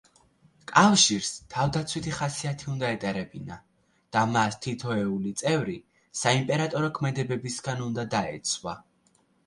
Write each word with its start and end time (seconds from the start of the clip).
კავშირს 0.69 1.27
თავდაცვითი 1.55 2.13
ხასიათი 2.21 2.71
უნდა 2.77 2.89
ეტარებინა 2.95 3.59
და 4.17 4.25
მას 4.33 4.59
თითოეული 4.67 5.37
წევრი 5.45 5.79
საიმპერატორო 6.25 6.93
ქმედებებისგან 7.01 7.89
უნდა 7.91 8.11
დაეცვა. 8.19 8.81